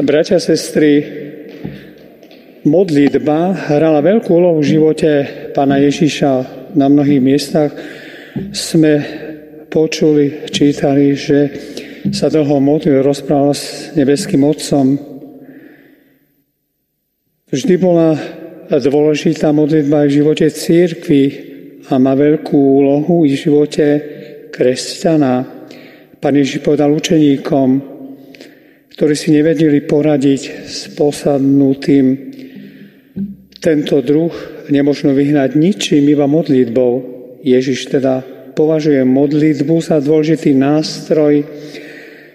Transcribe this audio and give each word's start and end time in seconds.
Bratia, 0.00 0.40
sestry, 0.40 1.04
modlitba 2.64 3.52
hrala 3.68 4.00
veľkú 4.00 4.32
úlohu 4.32 4.64
v 4.64 4.70
živote 4.80 5.10
pána 5.52 5.76
Ježiša 5.76 6.32
na 6.72 6.88
mnohých 6.88 7.20
miestach. 7.20 7.68
Sme 8.56 9.04
počuli, 9.68 10.48
čítali, 10.48 11.12
že 11.12 11.38
sa 12.16 12.32
dlho 12.32 12.64
modlil, 12.64 13.04
rozprával 13.04 13.52
s 13.52 13.92
nebeským 13.92 14.40
Otcom. 14.40 14.96
Vždy 17.52 17.74
bola 17.76 18.16
dôležitá 18.72 19.52
modlitba 19.52 20.06
aj 20.06 20.08
v 20.08 20.16
živote 20.16 20.46
církvy 20.48 21.22
a 21.92 22.00
má 22.00 22.16
veľkú 22.16 22.56
úlohu 22.56 23.28
i 23.28 23.36
v 23.36 23.42
živote 23.42 23.86
kresťana. 24.48 25.44
Pán 26.16 26.34
Ježiš 26.40 26.64
povedal 26.64 26.88
učeníkom, 26.88 27.99
ktorí 29.00 29.16
si 29.16 29.32
nevedeli 29.32 29.80
poradiť 29.88 30.68
s 30.68 30.92
posadnutým 30.92 32.20
tento 33.56 34.04
druh 34.04 34.28
nemožno 34.68 35.16
vyhnať 35.16 35.56
ničím, 35.56 36.04
iba 36.12 36.28
modlitbou. 36.28 36.92
Ježiš 37.40 37.96
teda 37.96 38.20
považuje 38.52 39.00
modlitbu 39.08 39.80
za 39.80 40.04
dôležitý 40.04 40.52
nástroj 40.52 41.48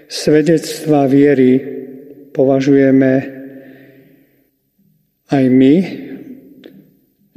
svedectva 0.10 1.06
viery. 1.06 1.62
Považujeme 2.34 3.14
aj 5.30 5.44
my 5.46 5.74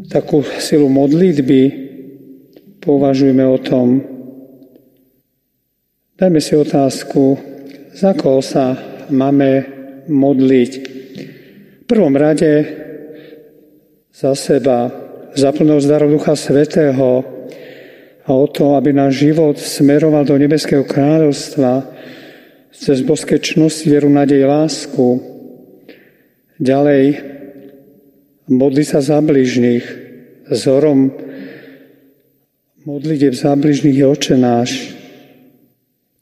takú 0.09 0.41
silu 0.57 0.89
modlitby, 0.89 1.63
považujeme 2.81 3.45
o 3.45 3.61
tom. 3.61 4.01
Dajme 6.17 6.41
si 6.41 6.57
otázku, 6.57 7.37
za 7.93 8.17
koho 8.17 8.41
sa 8.41 8.97
máme 9.11 9.51
modliť. 10.09 10.73
V 11.83 11.84
prvom 11.84 12.14
rade 12.17 12.53
za 14.12 14.34
seba, 14.34 14.92
za 15.33 15.53
plnosť 15.53 15.87
darov 15.89 16.11
Ducha 16.12 16.34
Svetého 16.34 17.25
a 18.25 18.31
o 18.33 18.47
to, 18.48 18.77
aby 18.77 18.92
náš 18.92 19.25
život 19.25 19.56
smeroval 19.56 20.25
do 20.25 20.36
Nebeského 20.36 20.84
kráľovstva 20.84 21.86
cez 22.75 23.01
boské 23.03 23.41
čnosť, 23.41 23.79
vieru, 23.89 24.09
nádej, 24.12 24.45
lásku. 24.45 25.19
Ďalej, 26.61 27.05
modli 28.51 28.84
sa 28.84 29.01
za 29.01 29.19
bližných, 29.23 29.84
vzorom 30.51 31.29
modlitev 32.89 33.36
za 33.36 33.53
bližných 33.53 34.01
je 34.01 34.06
oče 34.09 34.36
náš. 34.41 34.70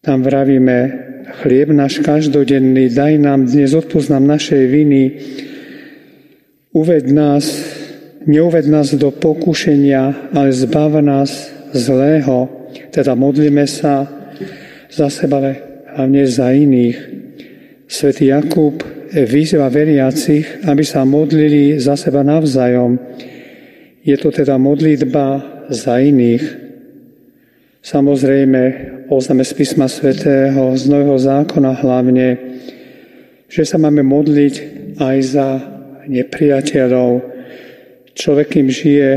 Tam 0.03 0.23
vravíme, 0.27 1.06
chlieb 1.43 1.75
náš 1.75 2.03
každodenný, 2.03 2.91
daj 2.95 3.19
nám 3.19 3.47
dnes, 3.47 3.75
odpúsť 3.75 4.15
nám 4.15 4.25
našej 4.27 4.63
viny, 4.71 5.03
uved 6.73 7.11
nás 7.11 7.45
Neuved 8.27 8.67
nás 8.67 8.91
do 8.99 9.15
pokušenia, 9.15 10.35
ale 10.35 10.51
zbav 10.51 10.99
nás 10.99 11.47
zlého. 11.71 12.51
Teda 12.91 13.15
modlíme 13.15 13.63
sa 13.71 14.11
za 14.91 15.07
seba, 15.07 15.55
hlavne 15.95 16.27
za 16.27 16.51
iných. 16.51 16.99
Svetý 17.87 18.35
Jakub 18.35 18.83
vyzva 19.15 19.71
veriacich, 19.71 20.67
aby 20.67 20.83
sa 20.83 21.07
modlili 21.07 21.79
za 21.79 21.95
seba 21.95 22.27
navzájom. 22.27 22.99
Je 24.03 24.19
to 24.19 24.35
teda 24.35 24.59
modlitba 24.59 25.47
za 25.71 26.03
iných. 26.03 26.66
Samozrejme, 27.87 28.63
poznáme 29.07 29.47
z 29.47 29.53
písma 29.55 29.87
svätého, 29.87 30.75
z 30.75 30.91
Nového 30.91 31.15
zákona 31.23 31.87
hlavne, 31.87 32.29
že 33.47 33.63
sa 33.63 33.79
máme 33.79 34.03
modliť 34.03 34.55
aj 34.99 35.17
za 35.23 35.49
nepriateľov, 36.11 37.37
Človek, 38.17 38.57
kým 38.57 38.73
žije, 38.73 39.11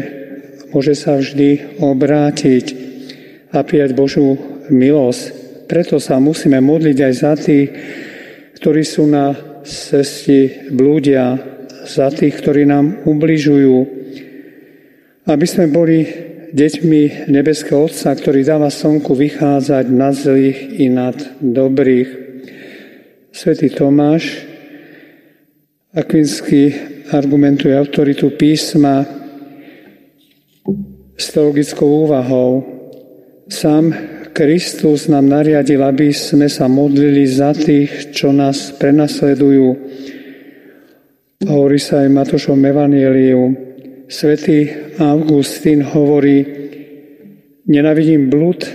môže 0.75 0.91
sa 0.91 1.16
vždy 1.16 1.80
obrátiť 1.80 2.66
a 3.56 3.63
prijať 3.63 3.96
Božú 3.96 4.35
milosť. 4.68 5.24
Preto 5.72 6.03
sa 6.03 6.19
musíme 6.19 6.59
modliť 6.59 6.97
aj 7.00 7.13
za 7.16 7.34
tých, 7.40 7.72
ktorí 8.59 8.84
sú 8.84 9.07
na 9.07 9.40
cesti 9.63 10.68
blúdia, 10.68 11.40
za 11.88 12.12
tých, 12.12 12.36
ktorí 12.44 12.68
nám 12.68 13.07
ubližujú, 13.07 13.75
aby 15.31 15.46
sme 15.47 15.72
boli 15.72 16.28
deťmi 16.54 17.32
nebeského 17.32 17.86
Otca, 17.86 18.14
ktorý 18.14 18.46
dáva 18.46 18.74
slnku 18.74 19.14
vychádzať 19.14 19.86
nad 19.90 20.14
zlých 20.14 20.60
i 20.82 20.86
nad 20.90 21.18
dobrých. 21.40 22.10
Svetý 23.30 23.70
Tomáš 23.70 24.50
Akvinský 25.90 26.70
argumentuje 27.10 27.74
autoritu 27.74 28.30
písma 28.38 29.02
s 31.18 31.26
teologickou 31.34 32.06
úvahou. 32.06 32.62
Sám 33.50 33.90
Kristus 34.30 35.10
nám 35.10 35.28
nariadil, 35.28 35.81
aby 35.81 36.14
sme 36.14 36.46
sa 36.46 36.70
modlili 36.70 37.26
za 37.26 37.58
tých, 37.58 38.14
čo 38.14 38.30
nás 38.30 38.70
prenasledujú. 38.78 39.68
Hovorí 41.50 41.80
sa 41.81 42.06
aj 42.06 42.10
Matošom 42.14 42.62
Evangeliu. 42.62 43.69
Svetý 44.09 44.74
Augustín 44.97 45.86
hovorí, 45.86 46.42
nenavidím 47.70 48.25
blud, 48.25 48.66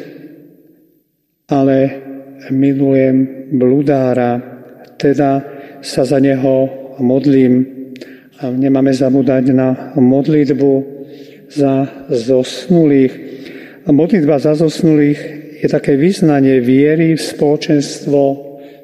ale 1.51 1.91
milujem 2.55 3.51
bludára, 3.51 4.39
teda 4.95 5.43
sa 5.83 6.07
za 6.07 6.23
neho 6.23 6.71
modlím 7.03 7.67
a 8.39 8.55
nemáme 8.55 8.95
zabúdať 8.95 9.51
na 9.51 9.91
modlitbu 9.99 10.73
za 11.51 11.83
zosnulých. 12.15 13.13
Modlitba 13.91 14.39
za 14.39 14.55
zosnulých 14.55 15.19
je 15.59 15.67
také 15.67 15.99
vyznanie 15.99 16.63
viery 16.63 17.19
v 17.19 17.27
spoločenstvo 17.27 18.23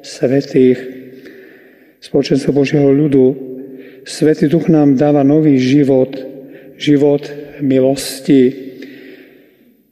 svetých, 0.03 0.83
spoločenstvo 2.03 2.51
Božieho 2.51 2.91
ľudu. 2.91 3.39
Svetý 4.03 4.51
duch 4.51 4.67
nám 4.67 4.99
dáva 4.99 5.23
nový 5.23 5.55
život, 5.55 6.30
život 6.81 7.29
milosti. 7.61 8.73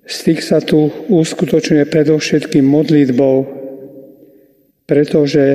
Styk 0.09 0.41
sa 0.41 0.57
tu 0.57 0.89
uskutočňuje 0.89 1.85
predovšetkým 1.85 2.65
modlitbou, 2.65 3.45
pretože 4.89 5.45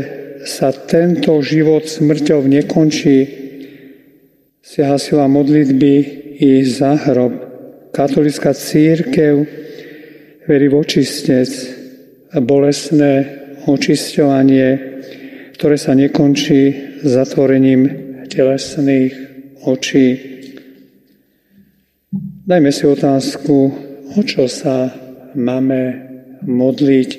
sa 0.46 0.70
tento 0.70 1.34
život 1.42 1.82
smrťou 1.82 2.46
nekončí, 2.46 3.18
siaha 4.62 4.94
sila 4.94 5.26
modlitby 5.26 5.94
i 6.38 6.62
za 6.62 6.94
hrob. 6.94 7.34
Katolická 7.90 8.54
církev 8.54 9.42
verí 10.46 10.66
v 10.70 10.74
očistec, 10.78 11.50
bolesné 12.38 13.42
očisťovanie, 13.66 14.68
ktoré 15.54 15.76
sa 15.78 15.94
nekončí 15.94 16.62
zatvorením 17.02 17.82
telesných 18.26 19.12
očí. 19.64 20.33
Dajme 22.44 22.68
si 22.76 22.84
otázku, 22.84 23.56
o 24.12 24.20
čo 24.20 24.44
sa 24.52 24.92
máme 25.32 25.80
modliť. 26.44 27.10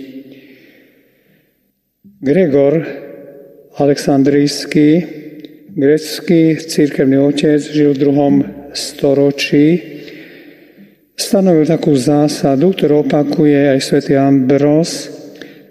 Gregor 2.21 2.85
Aleksandrijský 3.73 4.89
Grecký 5.73 6.61
církevný 6.61 7.17
otec 7.25 7.57
žil 7.57 7.97
v 7.97 8.01
druhom 8.05 8.35
storočí. 8.77 9.81
Stanovil 11.17 11.65
takú 11.65 11.97
zásadu, 11.97 12.77
ktorú 12.77 13.09
opakuje 13.09 13.73
aj 13.73 13.79
svätý 13.81 14.13
Ambros, 14.21 15.09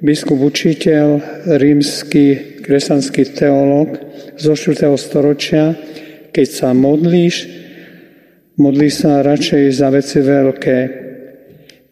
biskup 0.03 0.43
učiteľ, 0.51 1.23
rímsky 1.63 2.59
kresťanský 2.59 3.39
teológ 3.39 4.03
zo 4.35 4.59
4. 4.59 4.91
storočia. 4.99 5.79
Keď 6.35 6.47
sa 6.51 6.75
modlíš, 6.75 7.64
modlí 8.55 8.87
sa 8.91 9.23
radšej 9.23 9.65
za 9.75 9.91
veci 9.91 10.19
veľké. 10.23 10.79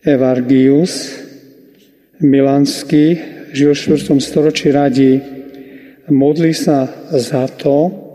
Evargius, 0.03 1.15
milanský, 2.23 3.19
žil 3.55 3.75
v 3.75 3.79
4. 3.99 4.19
storočí 4.19 4.75
radí, 4.75 5.23
modlí 6.11 6.51
sa 6.55 6.91
za 7.15 7.47
to, 7.55 8.11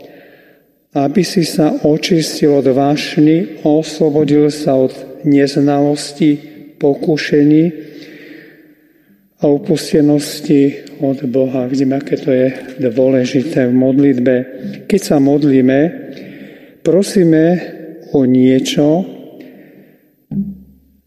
aby 0.92 1.24
si 1.24 1.48
sa 1.48 1.80
očistil 1.84 2.60
od 2.60 2.68
vášny, 2.68 3.64
oslobodil 3.64 4.52
sa 4.52 4.76
od 4.76 4.92
neznalosti, 5.24 6.36
pokušení 6.76 7.64
a 9.40 9.44
upustenosti 9.48 10.92
od 11.00 11.24
Boha. 11.24 11.68
Vidíme, 11.68 12.00
aké 12.00 12.16
to 12.20 12.32
je 12.32 12.48
dôležité 12.80 13.68
v 13.68 13.74
modlitbe. 13.76 14.34
Keď 14.84 15.00
sa 15.00 15.16
modlíme, 15.20 15.78
prosíme 16.84 17.77
o 18.12 18.24
niečo, 18.24 19.04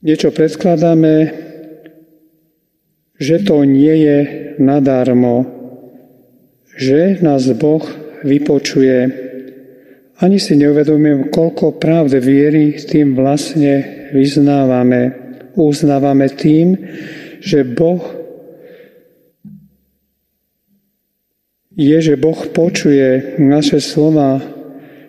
niečo 0.01 0.29
predkladáme, 0.33 1.15
že 3.21 3.37
to 3.45 3.61
nie 3.65 3.95
je 4.01 4.17
nadarmo, 4.57 5.45
že 6.73 7.21
nás 7.21 7.45
Boh 7.53 7.85
vypočuje. 8.25 8.99
Ani 10.21 10.37
si 10.37 10.57
neuvedomím, 10.57 11.29
koľko 11.33 11.77
pravde 11.81 12.21
viery 12.21 12.77
tým 12.77 13.17
vlastne 13.17 14.09
vyznávame. 14.13 15.17
Uznávame 15.57 16.29
tým, 16.33 16.77
že 17.41 17.65
Boh 17.65 18.01
je, 21.73 21.97
že 21.97 22.15
Boh 22.17 22.37
počuje 22.53 23.37
naše 23.41 23.81
slova, 23.81 24.60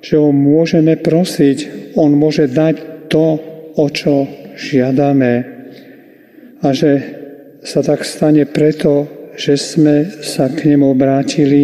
že 0.02 0.18
ho 0.18 0.34
môžeme 0.34 0.98
prosiť, 0.98 1.58
on 1.94 2.10
môže 2.18 2.50
dať 2.50 3.06
to, 3.06 3.38
o 3.78 3.86
čo 3.88 4.26
žiadame. 4.58 5.32
A 6.60 6.66
že 6.74 6.92
sa 7.62 7.80
tak 7.86 8.02
stane 8.02 8.42
preto, 8.50 9.06
že 9.38 9.54
sme 9.54 10.10
sa 10.20 10.50
k 10.50 10.74
nemu 10.74 10.90
obrátili 10.90 11.62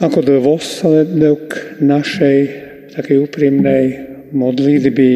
ako 0.00 0.18
dôsledok 0.24 1.78
našej 1.84 2.38
takej 2.96 3.16
úprimnej 3.28 3.84
modlitby. 4.32 5.10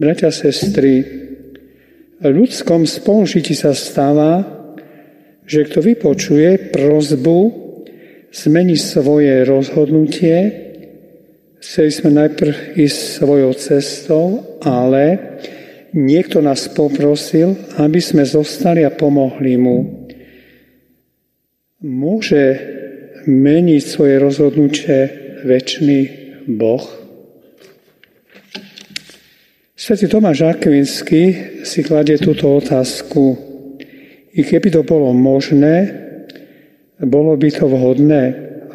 Bratia, 0.00 0.32
sestry, 0.32 1.04
v 2.20 2.26
ľudskom 2.28 2.88
spolužití 2.88 3.52
sa 3.52 3.76
stáva, 3.76 4.44
že 5.44 5.66
kto 5.66 5.84
vypočuje 5.84 6.72
prozbu, 6.72 7.38
zmení 8.30 8.78
svoje 8.78 9.42
rozhodnutie, 9.42 10.36
chceli 11.58 11.90
sme 11.90 12.10
najprv 12.14 12.78
ísť 12.78 12.98
svojou 13.20 13.52
cestou, 13.58 14.24
ale 14.62 15.18
niekto 15.92 16.38
nás 16.38 16.70
poprosil, 16.70 17.58
aby 17.78 17.98
sme 17.98 18.22
zostali 18.22 18.86
a 18.86 18.94
pomohli 18.94 19.54
mu. 19.58 19.78
Môže 21.82 22.42
meniť 23.26 23.82
svoje 23.82 24.16
rozhodnutie 24.20 24.98
väčší 25.42 26.00
Boh? 26.46 26.84
Svetý 29.80 30.12
Tomáš 30.12 30.44
Akvinský 30.44 31.22
si 31.64 31.80
kladie 31.80 32.20
túto 32.20 32.52
otázku. 32.52 33.32
I 34.36 34.44
keby 34.44 34.68
to 34.76 34.84
bolo 34.84 35.16
možné, 35.16 35.88
bolo 37.00 37.32
by 37.36 37.48
to 37.48 37.64
vhodné. 37.68 38.22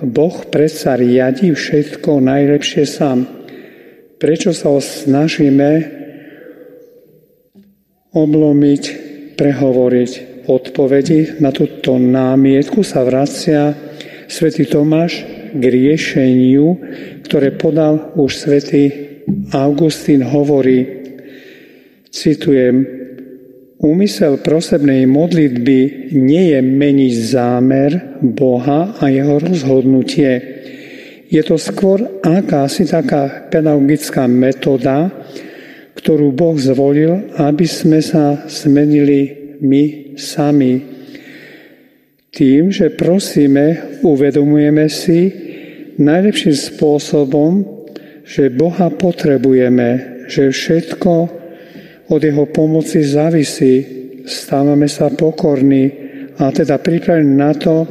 Boh 0.01 0.35
predsa 0.51 0.97
riadi 0.97 1.53
všetko 1.55 2.19
najlepšie 2.19 2.83
sám. 2.83 3.25
Prečo 4.19 4.51
sa 4.51 4.73
ho 4.73 4.81
snažíme 4.81 5.71
oblomiť, 8.15 8.83
prehovoriť? 9.39 10.11
Odpovedi 10.45 11.41
na 11.41 11.49
túto 11.49 11.97
námietku 11.97 12.85
sa 12.85 13.01
vracia 13.01 13.73
svätý 14.29 14.69
Tomáš 14.69 15.25
k 15.53 15.63
riešeniu, 15.63 16.77
ktoré 17.25 17.57
podal 17.57 18.13
už 18.13 18.45
svätý 18.45 18.83
Augustín, 19.49 20.21
hovorí, 20.21 20.85
citujem, 22.13 23.04
úmysel 23.85 24.41
prosebnej 24.41 25.05
modlitby 25.05 26.09
nie 26.17 26.57
je 26.57 26.59
meniť 26.65 27.13
zámer 27.13 27.91
Boha 28.25 28.97
a 28.97 29.05
jeho 29.13 29.37
rozhodnutie. 29.37 30.41
Je 31.29 31.41
to 31.45 31.61
skôr 31.61 32.01
akási 32.25 32.89
taká 32.89 33.45
pedagogická 33.53 34.25
metóda, 34.25 35.13
ktorú 35.93 36.33
Boh 36.33 36.57
zvolil, 36.57 37.33
aby 37.37 37.65
sme 37.69 38.01
sa 38.01 38.45
zmenili 38.49 39.57
my 39.61 40.17
sami. 40.17 40.81
Tým, 42.33 42.67
že 42.73 42.91
prosíme, 42.91 43.97
uvedomujeme 44.03 44.91
si 44.91 45.31
najlepším 45.95 46.51
spôsobom, 46.51 47.51
že 48.25 48.51
Boha 48.51 48.91
potrebujeme, 48.91 50.21
že 50.27 50.51
všetko 50.51 51.44
od 52.09 52.21
Jeho 52.21 52.45
pomoci 52.45 53.01
závisí. 53.01 53.85
Stávame 54.25 54.89
sa 54.89 55.13
pokorní 55.13 55.91
a 56.41 56.49
teda 56.49 56.81
pripravení 56.81 57.33
na 57.37 57.53
to, 57.53 57.85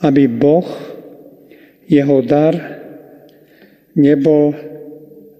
aby 0.00 0.28
Boh, 0.28 0.66
Jeho 1.90 2.22
dar, 2.22 2.54
nebol 3.98 4.54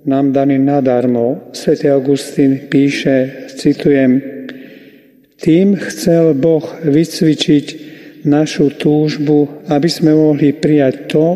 nám 0.05 0.33
daný 0.33 0.59
nadarmo. 0.59 1.53
Svetý 1.53 1.89
Augustín 1.89 2.69
píše, 2.69 3.49
citujem, 3.55 4.21
tým 5.41 5.77
chcel 5.81 6.37
Boh 6.37 6.65
vycvičiť 6.85 7.67
našu 8.29 8.77
túžbu, 8.77 9.65
aby 9.73 9.89
sme 9.89 10.13
mohli 10.13 10.53
prijať 10.53 10.95
to, 11.09 11.27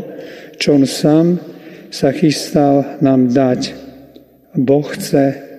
čo 0.60 0.76
On 0.76 0.84
sám 0.84 1.40
sa 1.88 2.12
chystal 2.12 3.00
nám 3.00 3.32
dať. 3.32 3.72
Boh 4.58 4.84
chce 4.84 5.53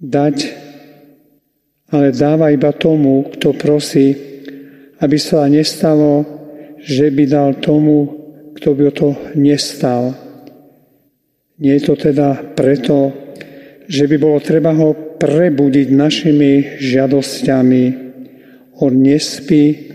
dať, 0.00 0.36
ale 1.92 2.16
dáva 2.16 2.50
iba 2.50 2.72
tomu, 2.72 3.28
kto 3.36 3.52
prosí, 3.52 4.16
aby 5.00 5.16
sa 5.20 5.44
nestalo, 5.46 6.24
že 6.80 7.12
by 7.12 7.24
dal 7.28 7.50
tomu, 7.60 8.08
kto 8.56 8.68
by 8.72 8.82
o 8.88 8.92
to 8.92 9.08
nestal. 9.36 10.16
Nie 11.60 11.76
je 11.76 11.92
to 11.92 11.94
teda 11.94 12.56
preto, 12.56 13.12
že 13.84 14.08
by 14.08 14.16
bolo 14.16 14.40
treba 14.40 14.72
ho 14.72 14.96
prebudiť 15.20 15.88
našimi 15.92 16.80
žiadosťami. 16.80 17.84
On 18.80 18.92
nespí, 18.96 19.90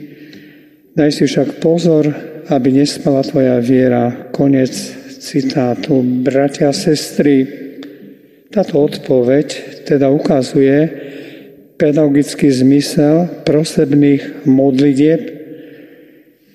Daj 0.95 1.11
si 1.11 1.27
však 1.27 1.59
pozor, 1.59 2.07
aby 2.47 2.71
nespala 2.71 3.19
tvoja 3.19 3.59
viera. 3.59 4.31
Konec 4.31 4.71
citátu. 5.19 5.99
Bratia 6.23 6.71
a 6.71 6.73
sestry, 6.73 7.43
táto 8.47 8.79
odpoveď 8.79 9.74
teda 9.85 10.09
ukazuje 10.09 10.89
pedagogický 11.77 12.49
zmysel 12.51 13.45
prosebných 13.45 14.47
modlitieb 14.49 15.21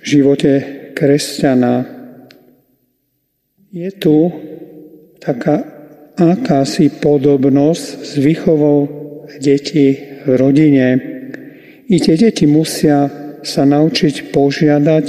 v 0.00 0.04
živote 0.04 0.52
kresťana. 0.96 1.84
Je 3.70 3.90
tu 3.94 4.32
taká 5.22 5.62
akási 6.18 6.90
podobnosť 7.00 7.84
s 8.02 8.12
výchovou 8.18 8.78
detí 9.38 9.96
v 10.26 10.28
rodine. 10.36 10.86
I 11.86 11.96
tie 11.96 12.16
deti 12.18 12.44
musia 12.44 13.08
sa 13.40 13.62
naučiť 13.64 14.34
požiadať 14.34 15.04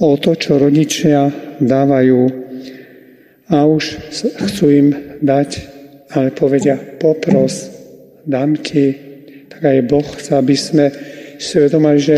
o 0.00 0.16
to, 0.16 0.32
čo 0.36 0.60
rodičia 0.60 1.28
dávajú. 1.60 2.22
A 3.52 3.62
už 3.68 3.84
chcú 4.42 4.64
im 4.72 4.88
dať, 5.22 5.75
ale 6.10 6.30
povedia, 6.30 6.76
popros, 6.76 7.70
dám 8.26 8.58
ti. 8.62 8.94
Tak 9.50 9.60
aj 9.62 9.88
Boh 9.88 10.04
chce, 10.04 10.32
aby 10.36 10.56
sme 10.56 10.86
si 11.38 11.54
vedomali, 11.58 11.98
že 11.98 12.16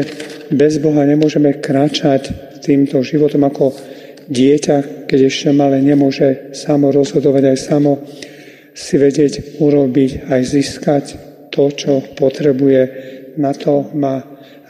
bez 0.51 0.81
Boha 0.81 1.05
nemôžeme 1.05 1.61
kráčať 1.61 2.33
týmto 2.65 3.01
životom 3.01 3.47
ako 3.47 3.73
dieťa, 4.29 5.09
keď 5.09 5.21
ešte 5.25 5.49
malé 5.57 5.81
nemôže 5.81 6.53
samo 6.53 6.93
rozhodovať, 6.93 7.43
aj 7.49 7.59
samo 7.59 7.93
si 8.77 8.95
vedieť 9.01 9.59
urobiť, 9.59 10.29
aj 10.29 10.41
získať 10.45 11.05
to, 11.49 11.73
čo 11.73 11.93
potrebuje. 12.15 12.81
Na 13.41 13.55
to 13.55 13.89
má 13.97 14.21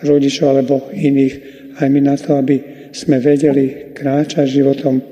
rodičov 0.04 0.54
alebo 0.54 0.88
iných, 0.94 1.34
aj 1.82 1.86
my 1.90 2.00
na 2.00 2.16
to, 2.16 2.38
aby 2.38 2.56
sme 2.94 3.18
vedeli 3.18 3.92
kráčať 3.92 4.46
životom. 4.48 5.02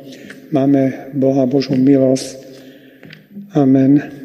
Máme 0.54 1.12
Boha 1.12 1.44
Božú 1.44 1.74
milosť. 1.74 2.45
Amen. 3.56 4.15